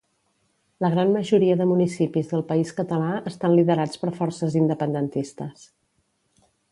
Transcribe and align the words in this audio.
La 0.83 0.89
gran 0.93 1.11
majoria 1.17 1.57
de 1.59 1.67
municipis 1.73 2.31
del 2.33 2.43
país 2.53 2.73
català 2.79 3.11
estan 3.33 3.55
liderats 3.59 4.01
per 4.05 4.13
forces 4.23 4.57
independentistes. 4.63 5.69